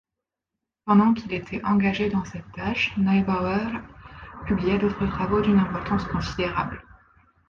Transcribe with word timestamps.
Pendant 0.85 1.13
qu'il 1.13 1.31
était 1.31 1.63
engagé 1.63 2.09
dans 2.09 2.25
cette 2.25 2.51
tâche, 2.53 2.91
Neubauer 2.97 3.81
publia 4.47 4.79
d'autres 4.79 5.05
travaux 5.05 5.41
d'une 5.41 5.59
importance 5.59 6.05
considérable. 6.05 6.81